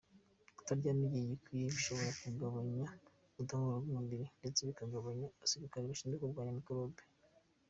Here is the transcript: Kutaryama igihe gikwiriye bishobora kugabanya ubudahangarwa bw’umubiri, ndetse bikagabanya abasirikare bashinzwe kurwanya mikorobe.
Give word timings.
Kutaryama 0.55 1.03
igihe 1.05 1.25
gikwiriye 1.31 1.67
bishobora 1.75 2.11
kugabanya 2.21 2.83
ubudahangarwa 3.33 3.79
bw’umubiri, 3.83 4.25
ndetse 4.39 4.59
bikagabanya 4.69 5.27
abasirikare 5.35 5.83
bashinzwe 5.85 6.19
kurwanya 6.21 6.57
mikorobe. 6.59 7.01